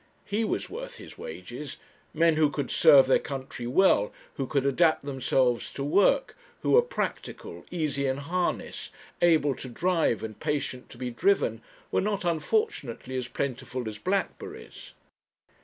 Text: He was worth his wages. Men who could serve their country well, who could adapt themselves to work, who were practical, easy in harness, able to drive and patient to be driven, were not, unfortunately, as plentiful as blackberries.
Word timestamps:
He 0.25 0.43
was 0.43 0.67
worth 0.67 0.95
his 0.97 1.15
wages. 1.19 1.77
Men 2.11 2.35
who 2.35 2.49
could 2.49 2.71
serve 2.71 3.05
their 3.05 3.19
country 3.19 3.67
well, 3.67 4.11
who 4.33 4.47
could 4.47 4.65
adapt 4.65 5.05
themselves 5.05 5.71
to 5.73 5.83
work, 5.83 6.35
who 6.63 6.71
were 6.71 6.81
practical, 6.81 7.67
easy 7.69 8.07
in 8.07 8.17
harness, 8.17 8.89
able 9.21 9.53
to 9.53 9.69
drive 9.69 10.23
and 10.23 10.39
patient 10.39 10.89
to 10.89 10.97
be 10.97 11.11
driven, 11.11 11.61
were 11.91 12.01
not, 12.01 12.25
unfortunately, 12.25 13.15
as 13.15 13.27
plentiful 13.27 13.87
as 13.87 13.99
blackberries. 13.99 14.95